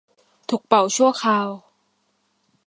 [0.49, 1.49] ถูกเป่าชั่วคราว